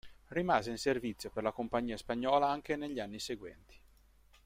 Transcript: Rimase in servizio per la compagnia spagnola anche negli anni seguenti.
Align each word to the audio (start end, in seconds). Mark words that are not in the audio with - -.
Rimase 0.31 0.71
in 0.71 0.79
servizio 0.79 1.29
per 1.29 1.43
la 1.43 1.51
compagnia 1.51 1.95
spagnola 1.95 2.49
anche 2.49 2.75
negli 2.75 2.99
anni 2.99 3.19
seguenti. 3.19 3.75